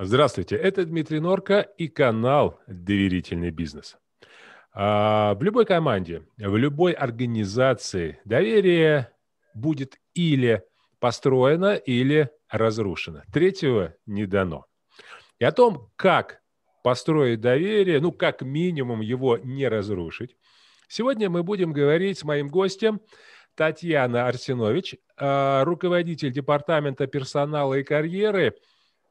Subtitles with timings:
[0.00, 3.96] Здравствуйте, это Дмитрий Норка и канал «Доверительный бизнес».
[4.72, 9.10] А, в любой команде, в любой организации доверие
[9.54, 10.62] будет или
[11.00, 13.22] построено, или разрушено.
[13.32, 14.66] Третьего не дано.
[15.40, 16.42] И о том, как
[16.84, 20.36] построить доверие, ну, как минимум его не разрушить,
[20.86, 23.00] сегодня мы будем говорить с моим гостем
[23.56, 28.54] Татьяна Арсенович, а, руководитель департамента персонала и карьеры–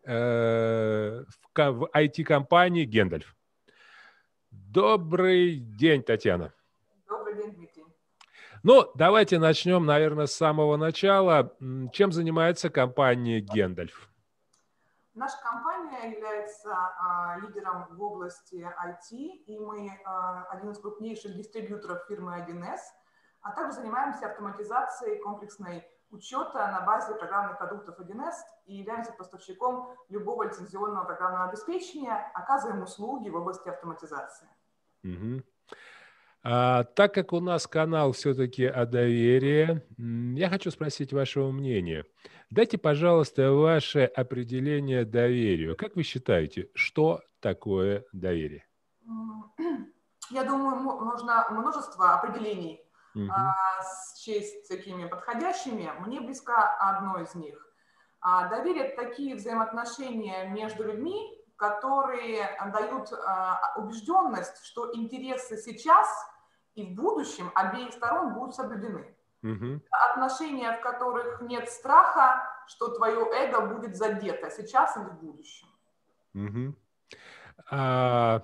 [0.05, 1.23] Э,
[1.55, 3.35] в IT-компании Гендальф.
[4.51, 6.53] Добрый день, Татьяна.
[7.07, 7.85] Добрый день, Дмитрий.
[8.63, 11.55] Ну, давайте начнем, наверное, с самого начала.
[11.91, 14.09] Чем занимается компания Гендальф?
[15.13, 22.05] Наша компания является а, лидером в области IT, и мы а, один из крупнейших дистрибьюторов
[22.07, 22.79] фирмы 1С,
[23.41, 30.43] а также занимаемся автоматизацией комплексной учета на базе программных продуктов 1С и являемся поставщиком любого
[30.43, 34.47] лицензионного программного обеспечения, оказываем услуги в области автоматизации.
[35.03, 35.43] Угу.
[36.43, 39.81] А, так как у нас канал все-таки о доверии,
[40.37, 42.05] я хочу спросить вашего мнения.
[42.49, 45.75] Дайте, пожалуйста, ваше определение доверию.
[45.75, 48.65] Как вы считаете, что такое доверие?
[50.29, 52.86] Я думаю, нужно множество определений
[53.25, 53.31] угу.
[54.15, 55.91] счесть такими подходящими.
[55.99, 57.63] Мне близко одно из них.
[58.19, 66.07] А, доверие– такие взаимоотношения между людьми, которые дают а, убежденность, что интересы сейчас
[66.75, 69.15] и в будущем обеих сторон будут соблюдены.
[69.43, 69.81] Угу.
[70.11, 75.67] Отношения, в которых нет страха, что твое эго будет задето сейчас или в будущем.
[76.33, 76.75] Угу.
[77.69, 78.43] А,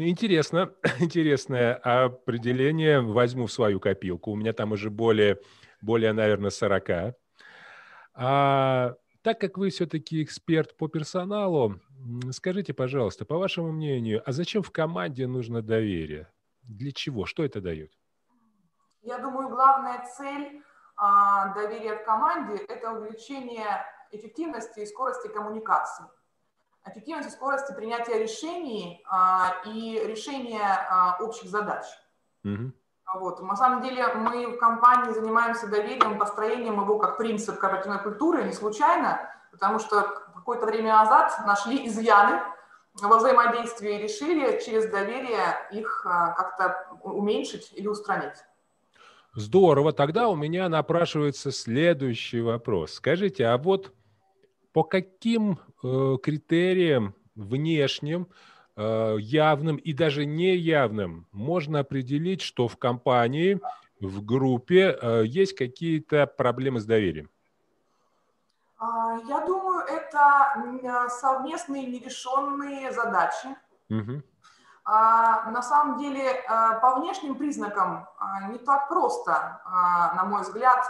[0.00, 3.00] интересно, интересное определение.
[3.00, 4.32] Возьму в свою копилку.
[4.32, 5.40] У меня там уже более,
[5.80, 7.16] более наверное, 40.
[8.14, 11.80] А, так как вы все-таки эксперт по персоналу,
[12.30, 16.32] скажите, пожалуйста, по вашему мнению, а зачем в команде нужно доверие?
[16.62, 17.26] Для чего?
[17.26, 17.92] Что это дает?
[19.02, 20.62] Я думаю, главная цель
[20.96, 26.04] а, доверия в команде– это увеличение эффективности и скорости коммуникации
[26.86, 31.84] эффективности скорости принятия решений а, и решения а, общих задач.
[32.44, 32.72] Угу.
[33.14, 33.42] Вот.
[33.42, 38.52] На самом деле мы в компании занимаемся доверием, построением его как принцип корпоративной культуры не
[38.52, 39.20] случайно,
[39.50, 40.02] потому что
[40.34, 42.40] какое-то время назад нашли изъяны
[42.94, 48.36] во взаимодействии и решили через доверие их а, как-то уменьшить или устранить.
[49.34, 49.92] Здорово.
[49.92, 52.94] Тогда у меня напрашивается следующий вопрос.
[52.94, 53.92] Скажите, а вот
[54.72, 58.28] по каким э, критериям внешним,
[58.76, 63.60] э, явным и даже неявным можно определить, что в компании,
[64.00, 67.28] в группе э, есть какие-то проблемы с доверием?
[68.78, 73.48] А, я думаю, это совместные нерешенные задачи.
[73.90, 74.22] Угу.
[74.86, 79.60] На самом деле, э, по внешним признакам э, не так просто,
[80.16, 80.84] на мой взгляд,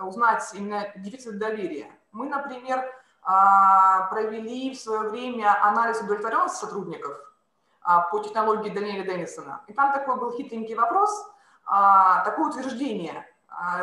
[0.00, 1.90] узнать именно дефицит доверия.
[2.12, 7.16] Мы, например, а, провели в свое время анализ удовлетворенности сотрудников
[7.82, 9.62] а, по технологии Даниэля Деннисона.
[9.68, 11.10] И там такой был хитренький вопрос,
[11.64, 13.26] а, такое утверждение.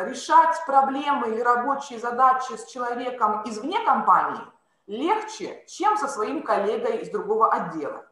[0.00, 4.42] Решать проблемы или рабочие задачи с человеком извне компании
[4.88, 8.04] легче, чем со своим коллегой из другого отдела.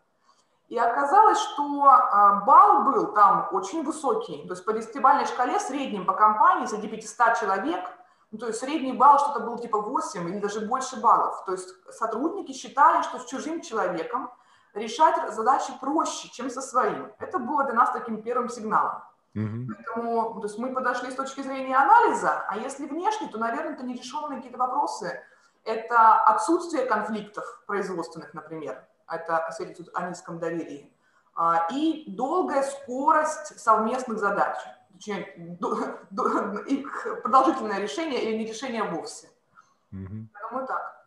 [0.68, 1.90] И оказалось, что
[2.46, 4.46] балл был там очень высокий.
[4.46, 7.80] То есть по десятибалльной шкале среднем по компании среди 500 человек–
[8.30, 11.44] ну, то есть средний балл что-то был типа 8 или даже больше баллов.
[11.46, 14.30] То есть сотрудники считали, что с чужим человеком
[14.74, 17.10] решать задачи проще, чем со своим.
[17.18, 19.02] Это было для нас таким первым сигналом.
[19.34, 19.66] Mm-hmm.
[19.68, 23.84] Поэтому то есть мы подошли с точки зрения анализа, а если внешне, то, наверное, это
[23.84, 25.22] нерешенные какие-то вопросы.
[25.64, 28.86] Это отсутствие конфликтов производственных, например.
[29.10, 30.94] Это свидетельствует о низком доверии.
[31.34, 34.56] А, и долгая скорость совместных задач
[37.22, 39.28] продолжительное решение или не решение вовсе.
[39.92, 40.28] Угу.
[40.32, 41.06] Поэтому так.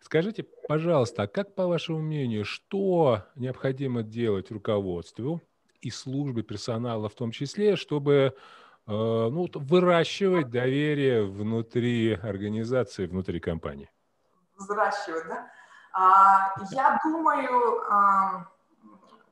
[0.00, 5.42] Скажите, пожалуйста, а как, по вашему мнению, что необходимо делать руководству
[5.80, 8.30] и службе персонала в том числе, чтобы э,
[8.86, 13.90] ну, выращивать доверие внутри организации, внутри компании?
[14.56, 15.50] Взращивать, да?
[15.92, 18.46] А, я думаю, а,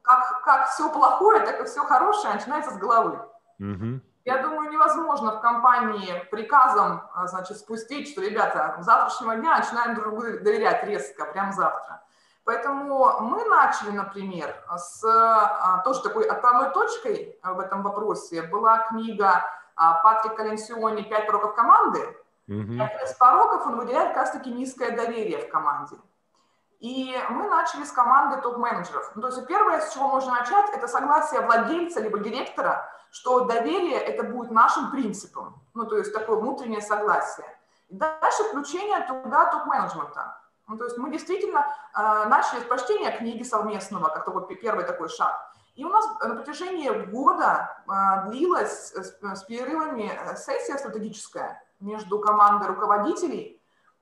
[0.02, 3.20] как, как все плохое, так и все хорошее начинается с головы.
[3.58, 4.00] Угу.
[4.24, 9.94] Я думаю, невозможно в компании приказом а, значит, спустить, что, ребята, с завтрашнего дня начинаем
[9.94, 12.02] друг другу доверять резко, прямо завтра.
[12.44, 19.44] Поэтому мы начали, например, с а, тоже такой отправной точкой в этом вопросе была книга
[19.76, 22.00] а, Патрика Ленсиони «Пять пороков команды».
[22.48, 22.82] Mm-hmm.
[22.82, 25.96] Один из пороков он выделяет как раз-таки низкое доверие в команде.
[26.80, 29.10] И мы начали с команды топ-менеджеров.
[29.16, 33.98] Ну, то есть первое, с чего можно начать, это согласие владельца либо директора, что доверие
[33.98, 35.60] это будет нашим принципом.
[35.74, 37.46] Ну, то есть такое внутреннее согласие.
[37.88, 40.40] И дальше включение туда топ-менеджмента.
[40.68, 45.08] Ну, то есть мы действительно э, начали с прочтения книги совместного, как такой первый такой
[45.08, 45.34] шаг.
[45.74, 52.68] И у нас на протяжении года э, длилась с, с перерывами сессия стратегическая между командой
[52.68, 53.57] руководителей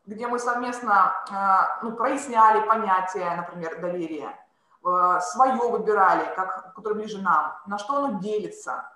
[0.07, 4.39] где мы совместно э, ну, проясняли понятие, например, доверия,
[4.85, 8.89] э, свое выбирали, как, которое ближе нам, на что оно делится.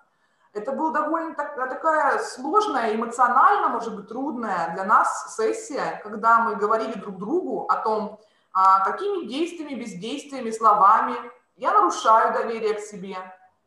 [0.52, 6.56] Это была довольно так, такая сложная, эмоционально, может быть, трудная для нас сессия, когда мы
[6.56, 8.18] говорили друг другу о том,
[8.52, 11.14] а, какими действиями, бездействиями, словами
[11.56, 13.16] я нарушаю доверие к себе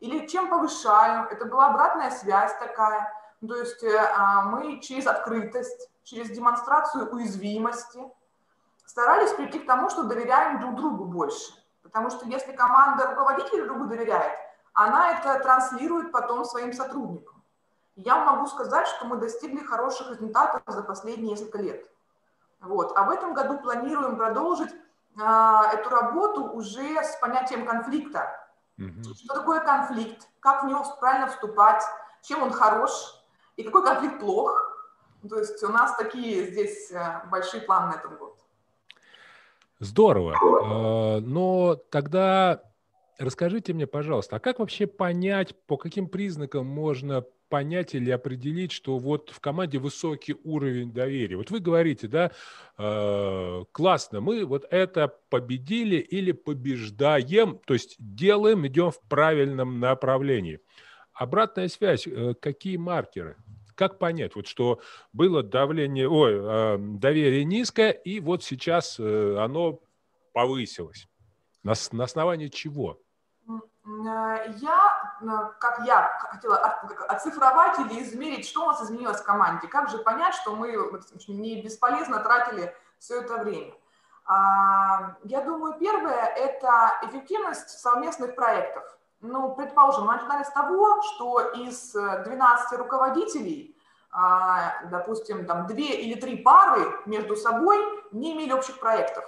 [0.01, 1.27] или чем повышаю.
[1.29, 3.09] Это была обратная связь такая.
[3.47, 7.99] То есть э, а, мы через открытость, через демонстрацию уязвимости
[8.85, 11.53] старались прийти к тому, что доверяем друг другу больше.
[11.81, 14.37] Потому что если команда руководителя другу доверяет,
[14.73, 17.43] она это транслирует потом своим сотрудникам.
[17.95, 21.87] Я могу сказать, что мы достигли хороших результатов за последние несколько лет.
[22.59, 22.97] Вот.
[22.97, 28.39] А в этом году планируем продолжить э, эту работу уже с понятием конфликта.
[28.79, 29.13] Mm-hmm.
[29.13, 31.83] Что такое конфликт, как в него правильно вступать,
[32.23, 32.91] чем он хорош
[33.57, 34.72] и какой конфликт плох,
[35.29, 38.37] то есть у нас такие здесь э, большие планы на этот год.
[39.79, 40.33] Здорово.
[40.33, 42.63] Э, но тогда
[43.17, 48.97] расскажите мне, пожалуйста, а как вообще понять, по каким признакам можно понять или определить, что
[48.97, 51.37] вот в команде высокий уровень доверия.
[51.37, 52.31] Вот вы говорите, да,
[52.79, 60.61] э, классно, мы вот это победили или побеждаем, то есть делаем, идем в правильном направлении.
[61.13, 63.35] Обратная связь, э, какие маркеры?
[63.83, 64.79] Как понять, вот что
[65.11, 69.81] было давление, ой, э, доверие низкое, и вот сейчас э, оно
[70.31, 71.09] повысилось?
[71.63, 72.97] На, на основании чего?
[73.85, 76.59] Я, как я хотела
[77.09, 80.71] оцифровать или измерить, что у нас изменилось в команде, как же понять, что мы
[81.27, 83.73] не бесполезно тратили все это время.
[84.25, 88.97] А, я думаю, первое– это эффективность совместных проектов.
[89.19, 93.72] Ну, предположим, мы начинали с того, что из 12 руководителей, а,
[94.91, 97.77] допустим, там две или три пары между собой
[98.11, 99.25] не имели общих проектов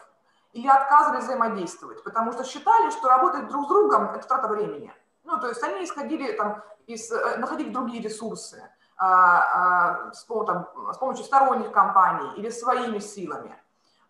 [0.54, 4.94] или отказывались взаимодействовать, потому что считали, что работать друг с другом– это трата времени.
[5.26, 8.64] Ну, то есть они исходили там, из, э, находили другие ресурсы
[8.96, 13.60] а, а, с, там, с помощью сторонних компаний или своими силами.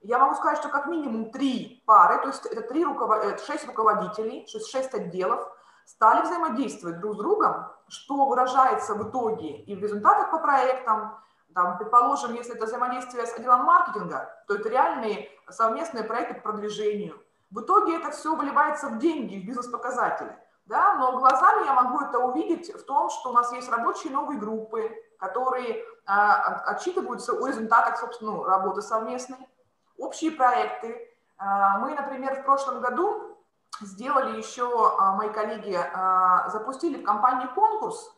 [0.02, 3.42] Я могу сказать, что как минимум три пары, то есть это три руковод...
[3.42, 5.50] шесть руководителей, шесть, шесть отделов,
[5.86, 11.18] стали взаимодействовать друг с другом, что выражается в итоге и в результатах по проектам,
[11.54, 17.18] там, предположим, если это взаимодействие с отделом маркетинга, то это реальные совместные проекты по продвижению.
[17.50, 20.38] В итоге это все выливается в деньги, в бизнес-показатели.
[20.66, 20.96] Да?
[20.96, 24.92] Но глазами я могу это увидеть в том, что у нас есть рабочие новые группы,
[25.20, 29.38] которые а, отчитываются о результатах, собственно, ну, работы совместной,
[29.98, 31.10] общие проекты.
[31.38, 33.35] А, мы, например, в прошлом году
[33.82, 38.12] сделали еще, а, мои коллеги а, запустили в компании конкурс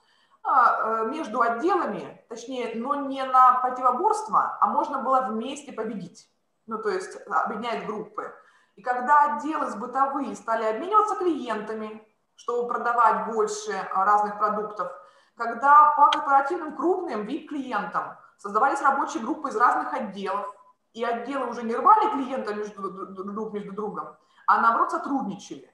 [0.44, 6.30] а, э, между отделами, точнее, но не на противоборство, а можно было вместе победить,
[6.68, 8.34] ну, то есть объединять группы.
[8.76, 14.92] И когда отделы с бытовые стали обмениваться клиентами, чтобы продавать больше разных продуктов,
[15.36, 20.54] когда по корпоративным крупным VIP-клиентам создавались рабочие группы из разных отделов,
[20.94, 25.72] и отделы уже не рвали клиента между, друг между другом, а наоборот сотрудничали.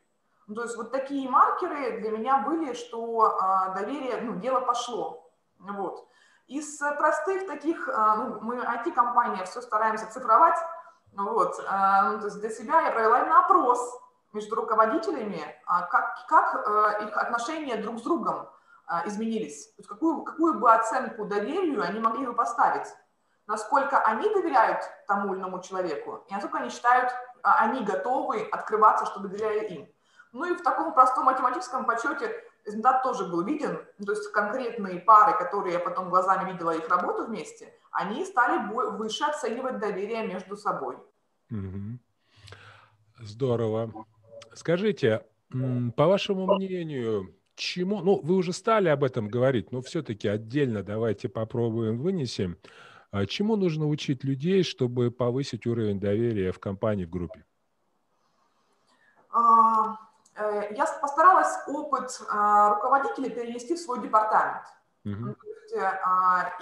[0.47, 5.31] Ну, то есть вот такие маркеры для меня были, что а, доверие, ну, дело пошло.
[5.59, 6.05] Вот.
[6.47, 10.57] Из простых таких, а, ну, мы IT-компания, все стараемся цифровать,
[11.13, 13.79] вот, а, ну, то есть для себя я провела именно опрос
[14.33, 18.49] между руководителями, а, как, как а, их отношения друг с другом
[18.87, 22.87] а, изменились, то есть какую, какую бы оценку доверию они могли бы поставить,
[23.47, 27.11] насколько они доверяют тому или иному человеку, и насколько они считают
[27.43, 29.87] а они готовы открываться, чтобы доверяли им.
[30.31, 32.31] Ну и в таком простом математическом подсчете
[32.65, 37.25] результат тоже был виден, то есть конкретные пары, которые я потом глазами видела их работу
[37.25, 40.97] вместе, они стали выше оценивать доверие между собой.
[43.19, 43.91] Здорово.
[44.53, 45.25] Скажите,
[45.95, 51.27] по вашему мнению, чему, ну, вы уже стали об этом говорить, но все-таки отдельно давайте
[51.27, 52.57] попробуем вынесем.
[53.13, 57.45] А чему нужно учить людей, чтобы повысить уровень доверия в компании, в группе?
[59.29, 59.99] А,
[60.35, 64.63] э, я постаралась опыт а, руководителя перенести в свой департамент.
[65.05, 65.35] Угу.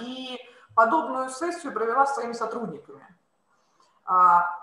[0.02, 0.38] И
[0.76, 3.06] подобную сессию провела с своими сотрудниками.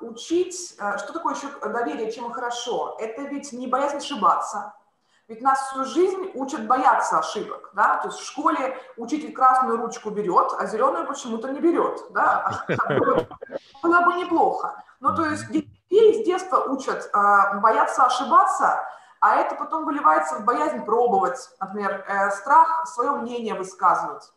[0.00, 2.98] Учить, а, что такое еще доверие, чем и хорошо?
[3.00, 4.74] Это ведь не боязнь ошибаться.
[5.28, 10.08] Ведь нас всю жизнь учат бояться ошибок, да, то есть в школе учитель красную ручку
[10.08, 12.64] берет, а зеленую почему-то не берет, да,
[13.82, 14.82] было бы неплохо.
[15.00, 18.86] Ну, то есть детей с детства учат бояться ошибаться,
[19.20, 24.32] а это потом выливается в боязнь пробовать, например, э, страх свое мнение высказывать.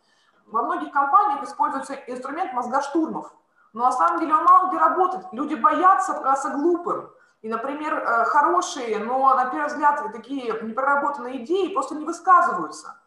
[0.48, 3.31] Во многих компаниях используется инструмент мозга штурмов,
[3.71, 5.25] но на самом деле он мало где работает.
[5.31, 7.10] Люди боятся показаться глупым.
[7.41, 13.01] И, например, э, хорошие, но, на первый взгляд, такие непроработанные идеи просто не высказываются.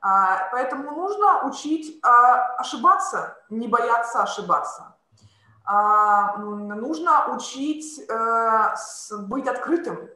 [0.00, 4.96] А, поэтому нужно учить а, ошибаться, не бояться ошибаться.
[5.64, 8.74] А, нужно учить э,
[9.18, 10.08] быть открытым,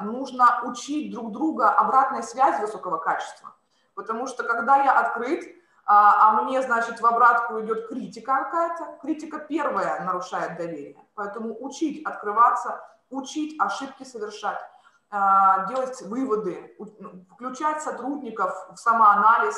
[0.00, 3.54] нужно учить друг друга обратной связи высокого качества.
[3.94, 5.44] Потому что когда я открыт,
[5.90, 11.02] а, а мне, значит, в обратку идет критика какая-то, критика первая нарушает доверие.
[11.14, 14.60] Поэтому учить открываться, учить ошибки совершать,
[15.10, 19.56] а, делать выводы, ну, включать сотрудников в самоанализ,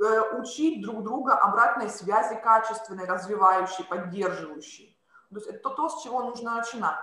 [0.00, 4.98] э, учить друг друга обратной связи качественной, развивающей, поддерживающей.
[5.28, 6.98] То есть это то, с чего нужно начинать.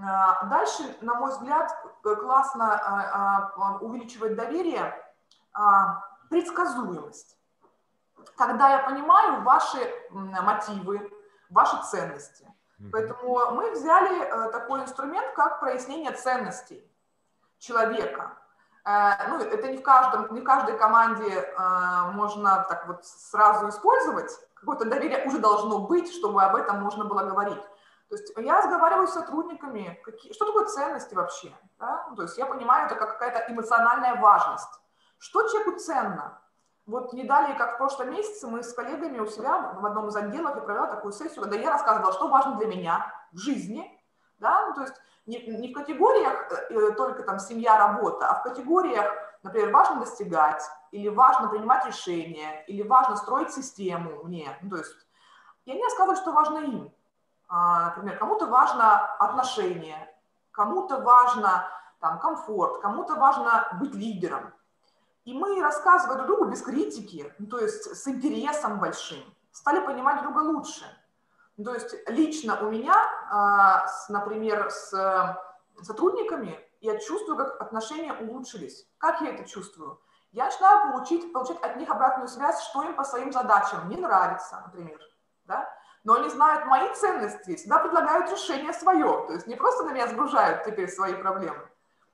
[0.00, 1.68] А, дальше, на мой взгляд,
[2.02, 4.94] классно увеличивает доверие
[6.30, 7.35] предсказуемость.
[8.36, 9.78] Когда я понимаю ваши
[10.10, 11.10] мотивы,
[11.50, 12.46] ваши ценности.
[12.92, 16.86] Поэтому мы взяли э, такой инструмент, как прояснение ценностей
[17.58, 18.36] человека.
[18.84, 23.68] Э, ну, это не в, каждом, не в каждой команде э, можно так вот сразу
[23.68, 24.30] использовать.
[24.54, 27.62] Какое-то доверие уже должно быть, чтобы об этом можно было говорить.
[28.08, 31.52] То есть я разговариваю с сотрудниками, какие, что такое ценности вообще?
[31.78, 32.06] Да?
[32.14, 34.80] То есть я понимаю, это как какая-то эмоциональная важность.
[35.18, 36.40] Что человеку ценно?
[36.86, 40.16] Вот не далее, как в прошлом месяце, мы с коллегами у себя в одном из
[40.16, 43.92] отделов я провела такую сессию, когда я рассказывала, что важно для меня в жизни.
[44.38, 44.68] Да?
[44.68, 44.94] Ну, то есть
[45.26, 49.12] не, не в категориях э, только там семья, работа, а в категориях,
[49.42, 50.62] например, важно достигать,
[50.92, 54.56] или важно принимать решения, или важно строить систему мне.
[54.62, 54.94] Ну, то есть
[55.64, 56.92] я не рассказываю, что важно им.
[57.48, 60.14] А, например, кому-то важно отношение,
[60.52, 64.52] кому-то важно там, комфорт, кому-то важно быть лидером.
[65.26, 70.22] И мы, рассказывая друг другу без критики, ну, то есть с интересом большим, стали понимать
[70.22, 70.84] друга лучше.
[71.56, 72.94] Ну, то есть лично у меня,
[73.30, 75.38] а, например, с
[75.82, 78.86] сотрудниками, я чувствую, как отношения улучшились.
[78.98, 80.00] Как я это чувствую?
[80.30, 84.62] Я начинаю получить, получать от них обратную связь, что им по своим задачам не нравится,
[84.64, 85.00] например.
[85.44, 85.68] Да?
[86.06, 90.06] но они знают мои ценности, всегда предлагают решение свое, то есть не просто на меня
[90.06, 91.68] сгружают теперь свои проблемы.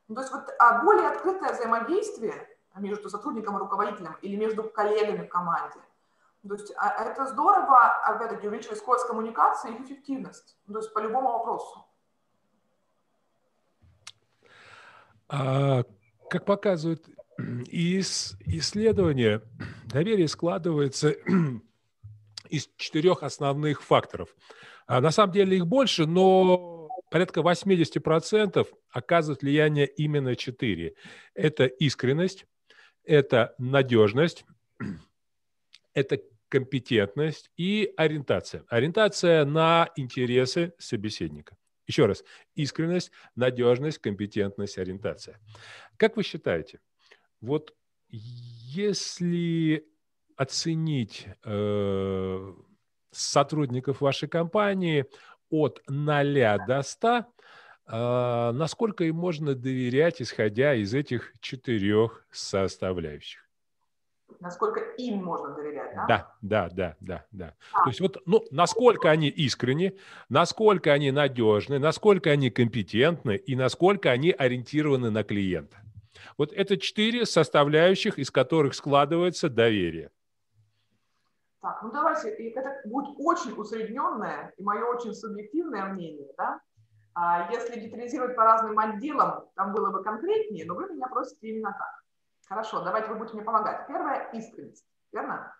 [0.09, 5.26] Ну, то есть вот а более открытое взаимодействие между сотрудником и руководителем или между коллегами
[5.26, 5.79] в команде.
[6.47, 11.33] То есть а, это здорово, опять-таки, увеличивает скорость коммуникации и эффективность, то есть по любому
[11.33, 11.85] вопросу.
[15.29, 15.85] А,
[16.29, 17.07] как показывают
[17.38, 19.43] исследования,
[19.87, 21.11] доверие складывается
[22.49, 24.35] из четырех основных факторов.
[24.87, 30.97] А на самом деле их больше, но порядка 80% оказывает влияние именно четыре.
[31.35, 32.47] Это искренность,
[33.04, 34.44] это надежность,
[35.94, 38.64] это компетентность и ориентация.
[38.68, 41.56] Ориентация на интересы собеседника.
[41.87, 45.40] Еще раз, искренность, надежность, компетентность, ориентация.
[45.97, 46.80] Как вы считаете,
[47.40, 47.75] вот
[48.09, 49.87] если
[50.37, 52.52] оценить э,
[53.11, 55.06] сотрудников вашей компании
[55.50, 57.23] от 0 до 100, э,
[57.87, 63.43] насколько им можно доверять, исходя из этих четырех составляющих?
[64.41, 66.07] Насколько им можно доверять, да?
[66.09, 67.55] Да, да, да, да, да.
[67.73, 67.85] А.
[67.85, 69.97] То есть вот, ну, насколько они искренни,
[70.29, 75.77] насколько они надежны, насколько они компетентны и насколько они ориентированы на клиента.
[76.39, 80.11] Вот это четыре составляющих, из которых складывается доверие.
[81.61, 86.61] Так, ну давайте, это будет очень усредненное и мое очень субъективное мнение, да.
[87.14, 91.73] А если детализировать по разным отделам, там было бы конкретнее, но вы меня просите именно
[91.73, 92.02] так.
[92.49, 93.87] Хорошо, давайте вы будете мне помогать.
[93.87, 95.54] Первое– искренность, верно?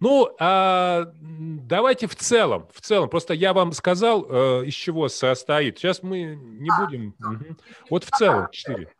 [0.00, 3.08] Ну, а, давайте в целом, в целом.
[3.08, 5.78] Просто я вам сказал, э, из чего состоит.
[5.78, 7.14] Сейчас мы не а, будем.
[7.18, 7.56] Угу.
[7.90, 8.92] Вот в целом четыре.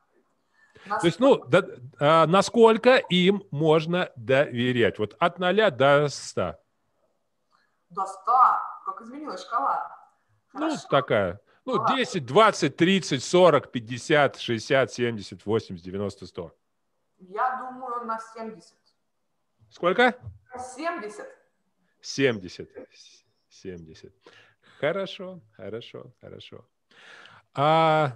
[0.87, 1.01] Насколько?
[1.01, 1.65] То есть, ну, да,
[1.99, 4.99] а, насколько им можно доверять?
[4.99, 6.57] Вот от 0 до 100.
[7.91, 8.33] До 100?
[8.85, 9.97] Как изменилась шкала?
[10.53, 10.81] Ну, Хорошо.
[10.83, 11.41] Ну, такая.
[11.67, 11.97] Ну, Ладно.
[11.97, 16.53] 10, 20, 30, 40, 50, 60, 70, 80, 90, 100.
[17.19, 18.75] Я думаю, на 70.
[19.71, 20.15] Сколько?
[20.77, 21.27] 70.
[22.01, 22.69] 70.
[23.49, 24.13] 70.
[24.79, 26.65] Хорошо, хорошо, хорошо.
[27.55, 28.13] А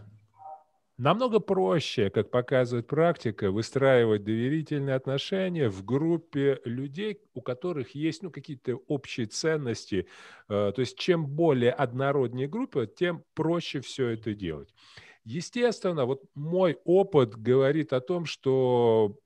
[0.99, 8.31] намного проще, как показывает практика, выстраивать доверительные отношения в группе людей, у которых есть ну,
[8.31, 10.09] какие-то общие ценности.
[10.49, 14.75] Э, то есть чем более однороднее группа, тем проще все это делать.
[15.25, 19.17] Естественно, вот мой опыт говорит о том, что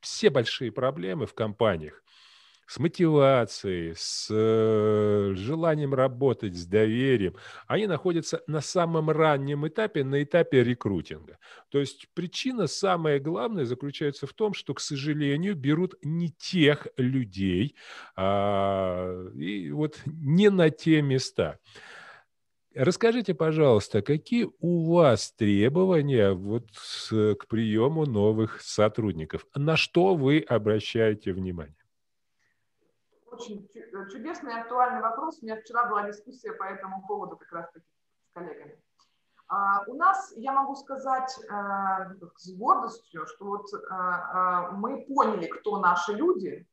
[0.00, 2.02] все большие проблемы в компаниях
[2.70, 7.34] с мотивацией, с э, желанием работать, с доверием,
[7.66, 11.38] они находятся на самом раннем этапе, на этапе рекрутинга.
[11.70, 17.74] То есть причина самая главная заключается в том, что, к сожалению, берут не тех людей
[18.14, 21.58] а, и вот не на те места.
[22.72, 26.68] Расскажите, пожалуйста, какие у вас требования вот
[27.10, 29.44] к приему новых сотрудников?
[29.56, 31.79] На что вы обращаете внимание?
[33.32, 35.38] Очень э, чудесный и актуальный вопрос.
[35.40, 38.78] У меня вчера была дискуссия по этому поводу как раз-таки с коллегами.
[39.48, 45.78] А, у нас, я могу сказать э, с гордостью, что вот э, мы поняли, кто
[45.78, 46.66] наши люди,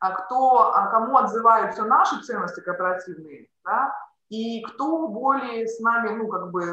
[0.00, 3.94] а кто, а кому отзываются наши ценности корпоративные, да,
[4.28, 6.64] и кто более с нами, ну, как бы,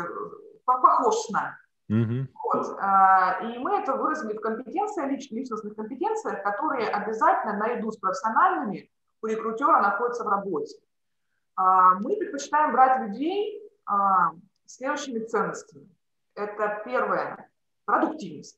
[0.65, 1.55] похож с нами.
[1.89, 2.27] Mm-hmm.
[2.45, 2.77] Вот.
[3.43, 8.89] И мы это выразили в компетенциях, личностных компетенциях, которые обязательно наряду с профессиональными
[9.21, 10.75] у рекрутера находится в работе.
[11.55, 14.31] А, мы предпочитаем брать людей а,
[14.65, 15.89] следующими ценностями.
[16.35, 17.49] Это первое–
[17.85, 18.57] продуктивность.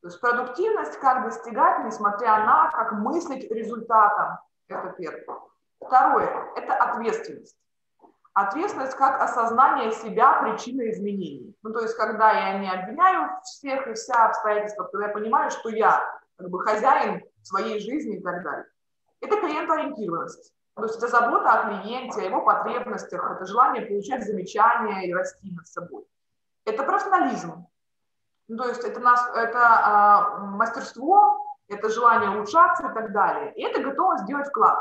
[0.00, 4.38] То есть продуктивность, как достигать, несмотря на, как мыслить результатом.
[4.68, 5.24] Это первое.
[5.80, 7.56] Второе– это ответственность.
[8.34, 11.54] Ответственность как осознание себя причины изменений.
[11.62, 15.68] Ну, то есть, когда я не обвиняю всех и вся обстоятельства, когда я понимаю, что
[15.68, 16.02] я
[16.36, 18.66] как бы хозяин своей жизни и так далее.
[19.22, 20.52] Это клиентоориентированность.
[20.74, 25.50] То есть это забота о клиенте, о его потребностях, это желание получать замечания и расти
[25.52, 26.04] над собой.
[26.64, 27.66] Это профессионализм.
[28.48, 33.52] Ну, то есть это, нас, это а, мастерство, это желание улучшаться и так далее.
[33.54, 34.78] И это готовность сделать вклад.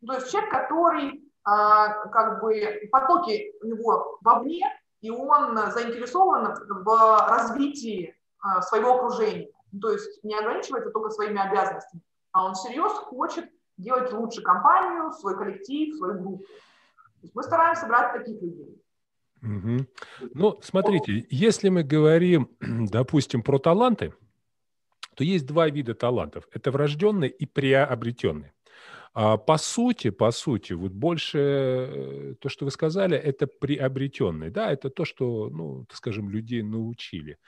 [0.00, 4.62] Ну, то есть человек, который а, как бы потоки у него вовне,
[5.00, 9.48] и он заинтересован в развитии а, своего окружения.
[9.72, 15.12] Ну, то есть не ограничивается только своими обязанностями, а он всерьез хочет делать лучше компанию,
[15.12, 16.44] свой коллектив, свою группу.
[16.44, 18.82] То есть мы стараемся брать таких людей.
[19.42, 19.86] Угу.
[20.34, 24.12] Ну, смотрите, если мы говорим, допустим, про таланты,
[25.16, 26.48] то есть два вида талантов.
[26.52, 28.52] Это врожденные и приобретенные.
[29.12, 34.50] А по сути, по сути, вот больше э, то, что вы сказали, это приобретенные.
[34.50, 37.38] Да, это то, что, ну, скажем, людей научили.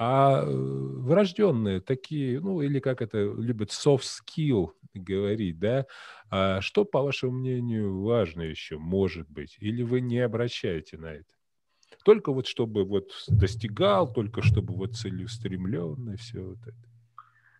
[0.00, 5.86] А э, врожденные такие, ну, или как это любят soft skill говорить, да,
[6.30, 11.34] а что, по вашему мнению, важно еще, может быть, или вы не обращаете на это?
[12.04, 16.76] Только вот чтобы вот достигал, только чтобы вот целеустремленный, все вот это.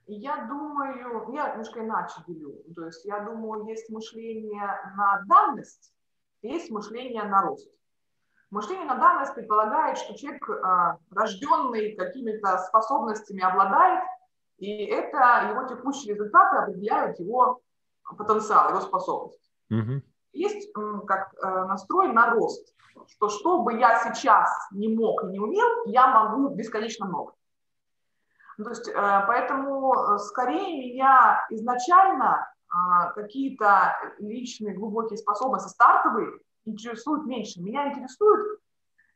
[0.06, 2.62] Я думаю, я немножко иначе делю.
[2.74, 4.62] То есть я думаю, есть мышление
[4.96, 5.92] на данность,
[6.42, 7.68] есть мышление на рост.
[8.50, 14.02] Мышление на данность предполагает, что человек, а, рожденный какими-то способностями, обладает,
[14.56, 17.60] и это его текущие результаты определяют его
[18.16, 19.52] потенциал, его способность.
[19.70, 20.02] Угу.
[20.32, 20.72] Есть
[21.06, 22.74] как э, настрой на рост,
[23.08, 27.32] что что бы я сейчас не мог и не умел, я могу бесконечно много.
[28.56, 28.92] То есть, э,
[29.26, 37.60] поэтому э, скорее меня изначально а, какие-то личные глубокие способности, стартовые, интересуют меньше.
[37.60, 38.60] Меня интересует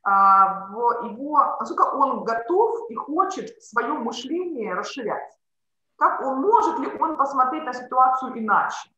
[0.02, 0.68] а,
[1.04, 5.32] его, насколько он готов и хочет свое мышление расширять.
[5.96, 8.90] Как он, может ли он посмотреть на ситуацию иначе?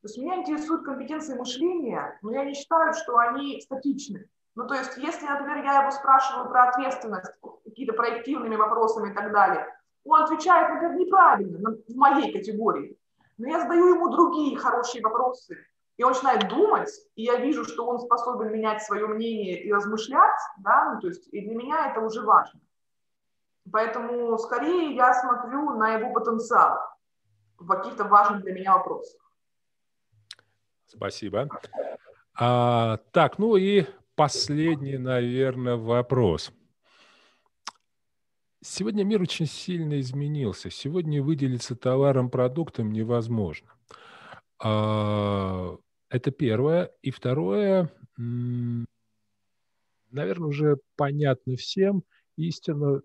[0.00, 4.30] То есть меня интересуют компетенции мышления, но я не считаю, что они статичны.
[4.54, 7.30] Ну, то есть, если, например, я его спрашиваю про ответственность,
[7.64, 9.66] какие-то проективными вопросами и так далее,
[10.04, 12.98] он отвечает, например, неправильно в моей категории.
[13.36, 15.56] Но я задаю ему другие хорошие вопросы,
[16.00, 20.40] и он начинает думать, и я вижу, что он способен менять свое мнение и размышлять,
[20.56, 22.58] да, ну, то есть, и для меня это уже важно.
[23.70, 26.78] Поэтому скорее я смотрю на его потенциал
[27.58, 29.20] в каких-то важных для меня вопросах.
[30.86, 31.50] Спасибо.
[32.32, 33.84] А, так, ну и
[34.14, 36.50] последний, наверное, вопрос.
[38.62, 40.70] Сегодня мир очень сильно изменился.
[40.70, 43.68] Сегодня выделиться товаром, продуктом невозможно.
[44.62, 45.76] А,
[46.10, 46.90] это первое.
[47.02, 47.90] И второе,
[50.10, 52.02] наверное, уже понятно всем,
[52.36, 53.00] истина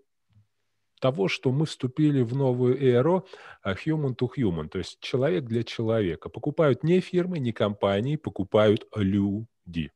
[1.00, 3.28] того, что мы вступили в новую эру
[3.62, 6.30] а, human to human, то есть человек для человека.
[6.30, 9.92] Покупают не фирмы, не компании, покупают люди.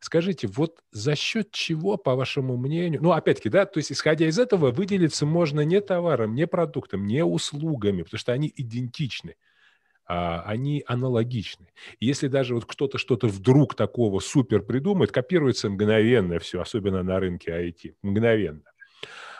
[0.00, 4.38] Скажите, вот за счет чего, по вашему мнению, ну, опять-таки, да, то есть, исходя из
[4.38, 9.34] этого, выделиться можно не товаром, не продуктом, не услугами, потому что они идентичны,
[10.08, 11.66] они аналогичны.
[12.00, 17.50] Если даже вот кто-то что-то вдруг такого супер придумает, копируется мгновенно все, особенно на рынке
[17.50, 18.62] IT, мгновенно.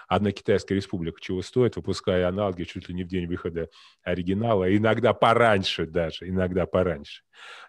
[0.09, 3.69] Одна Китайская республика чего стоит, выпуская аналоги чуть ли не в день выхода
[4.03, 7.25] оригинала, иногда пораньше даже, иногда пораньше.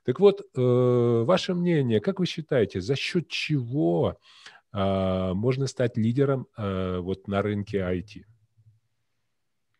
[0.05, 4.17] Так вот, э, ваше мнение, как вы считаете, за счет чего
[4.73, 8.23] э, можно стать лидером э, вот на рынке IT?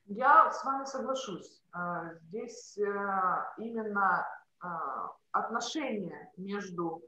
[0.10, 1.62] Я с вами соглашусь.
[1.72, 4.28] Э, здесь э, именно
[4.64, 4.68] э,
[5.32, 7.04] отношения между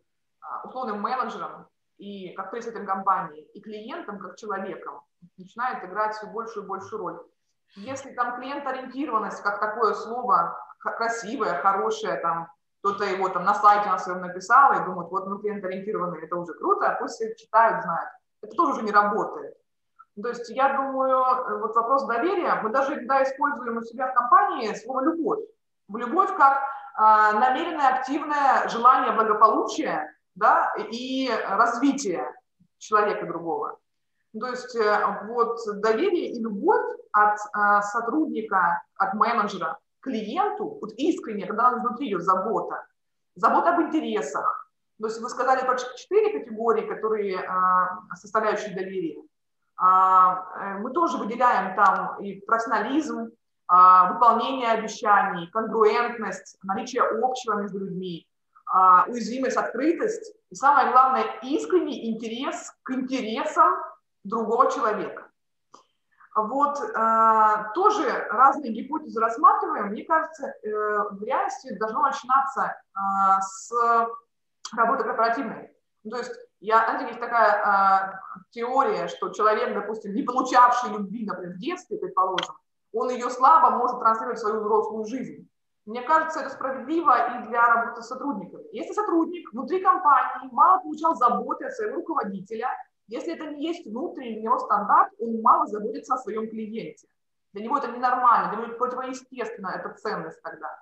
[0.63, 5.01] условным менеджером и как представителем компании и клиентом как человеком
[5.37, 7.21] начинает играть все большую и большую роль.
[7.75, 13.97] Если там клиент-ориентированность, как такое слово красивое, хорошее, там кто-то его там на сайте на
[13.97, 18.09] своем написал и думает, вот мы клиент-ориентированные, это уже круто, а пусть все читают, знают.
[18.43, 19.55] Это тоже уже не работает.
[20.21, 24.73] То есть я думаю, вот вопрос доверия, мы даже иногда используем у себя в компании
[24.73, 25.39] слово «любовь».
[25.93, 32.33] Любовь как э, намеренное, активное желание благополучия да, и развития
[32.77, 33.77] человека другого.
[34.39, 41.45] То есть э, вот доверие и любовь от э, сотрудника, от менеджера клиенту, вот искренне,
[41.45, 42.85] когда внутри ее забота,
[43.35, 44.69] забота об интересах.
[44.99, 49.21] То есть вы сказали про четыре категории, которые э, составляющие доверие.
[49.81, 53.31] А, мы тоже выделяем там и профессионализм,
[53.67, 58.27] а, выполнение обещаний, конгруентность, наличие общего между людьми,
[58.71, 63.75] а, уязвимость, открытость и самое главное искренний интерес к интересам
[64.23, 65.27] другого человека.
[66.33, 69.87] Вот э, тоже разные гипотезы рассматриваем.
[69.87, 70.69] Мне кажется, э,
[71.11, 73.69] в реальности должно начинаться э, с
[74.73, 75.75] работы корпоративной.
[76.09, 76.31] То есть
[76.61, 81.97] я, знаете, есть такая э, теория, что человек, допустим, не получавший любви, например, в детстве,
[81.97, 82.55] предположим,
[82.93, 85.49] он ее слабо может транслировать в свою взрослую жизнь.
[85.85, 88.63] Мне кажется, это справедливо и для работы с сотрудниками.
[88.71, 92.69] Если сотрудник внутри компании мало получал заботы от своего руководителя,
[93.07, 97.07] если это не есть внутренний для него стандарт, он мало заботится о своем клиенте.
[97.53, 100.79] Для него это ненормально, для него противоестественно эта ценность тогда.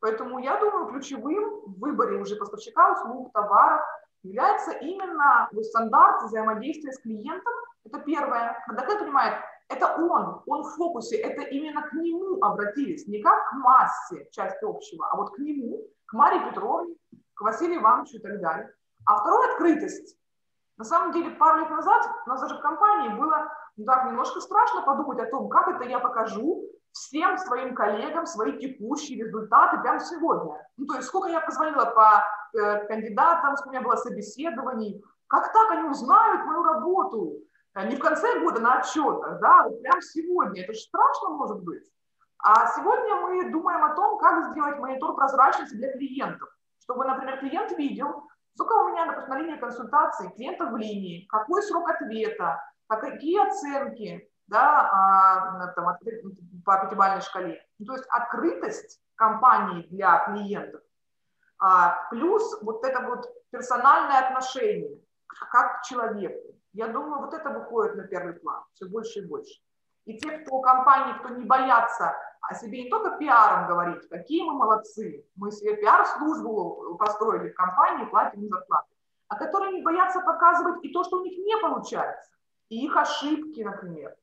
[0.00, 3.82] Поэтому я думаю, ключевым в выборе уже поставщика услуг, товаров
[4.22, 7.52] является именно стандарт взаимодействия с клиентом.
[7.84, 8.62] Это первое.
[8.66, 9.34] Когда клиент понимает,
[9.68, 14.62] это он, он в фокусе, это именно к нему обратились, не как к массе, часть
[14.62, 16.94] общего, а вот к нему, к Марии Петровне,
[17.34, 18.72] к Василию Ивановичу и так далее.
[19.06, 20.16] А второе– открытость.
[20.76, 24.40] На самом деле, пару лет назад у нас даже в компании было ну, так немножко
[24.40, 30.00] страшно подумать о том, как это я покажу всем своим коллегам свои текущие результаты прямо
[30.00, 30.66] сегодня.
[30.76, 32.24] Ну, то есть сколько я позвонила по
[32.58, 37.38] э, кандидатам, сколько у меня было собеседований, как так они узнают мою работу?
[37.74, 40.62] Э, не в конце года на отчетах, да, вот прямо сегодня.
[40.62, 41.84] Это же страшно может быть.
[42.38, 46.48] А сегодня мы думаем о том, как сделать монитор прозрачности для клиентов,
[46.80, 48.24] чтобы, например, клиент видел,
[48.54, 54.30] Сколько у меня, допустим, на линии консультации клиентов в линии, какой срок ответа, какие оценки
[54.52, 55.96] да, а, там,
[56.64, 57.60] по пятибалльной шкале.
[57.78, 60.82] Ну, то есть открытость компании для клиентов,
[61.58, 66.54] а, плюс вот это вот персональное отношение как к человеку.
[66.72, 69.60] Я думаю, вот это выходит на первый план все больше и больше.
[70.04, 74.54] И те, кто компании, кто не боятся о себе не только пиаром говорить, какие мы
[74.54, 78.88] молодцы, мы себе пиар-службу построили в компании, платим им зарплату,
[79.28, 82.30] а которые не боятся показывать и то, что у них не получается,
[82.68, 84.16] и их ошибки, например,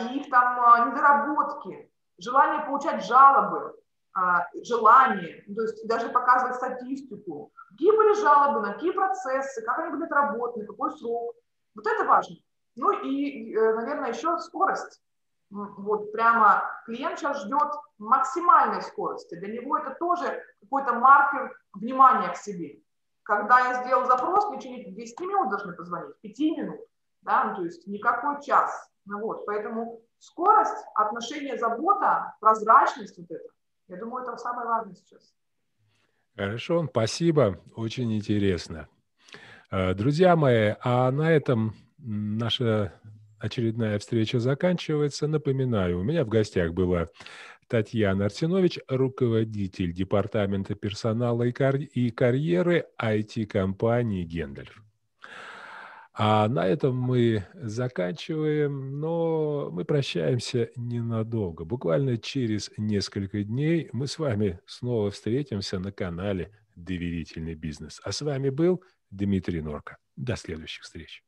[0.00, 3.76] и их там а, недоработки, желание получать жалобы,
[4.12, 9.92] а, желание, то есть даже показывать статистику, какие были жалобы, на какие процессы, как они
[9.92, 11.34] были отработаны, какой срок.
[11.74, 12.36] Вот это важно.
[12.74, 15.00] Ну и, э, наверное, еще скорость
[15.50, 19.34] вот прямо клиент сейчас ждет максимальной скорости.
[19.34, 22.80] Для него это тоже какой-то маркер внимания к себе.
[23.22, 26.80] Когда я сделал запрос, в течение 10 минут должны позвонить, 5 минут,
[27.22, 28.89] да, ну, то есть никакой час.
[29.06, 33.48] Ну, вот, поэтому скорость, отношение, забота, прозрачность вот это,
[33.88, 35.34] я думаю, это самое важное сейчас.
[36.36, 38.88] Хорошо, спасибо, очень интересно.
[39.70, 42.92] Э, друзья мои, а на этом наша
[43.38, 45.26] очередная встреча заканчивается.
[45.26, 47.08] Напоминаю, у меня в гостях была
[47.68, 54.82] Татьяна Арсенович, руководитель департамента персонала и, карьеры IT-компании «Гендальф».
[56.12, 61.64] А на этом мы заканчиваем, но мы прощаемся ненадолго.
[61.64, 68.00] Буквально через несколько дней мы с вами снова встретимся на канале «Доверительный бизнес».
[68.02, 69.98] А с вами был Дмитрий Норка.
[70.16, 71.22] До следующих встреч.